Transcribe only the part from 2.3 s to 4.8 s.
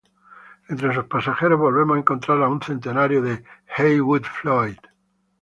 con un centenario Heywood Floyd.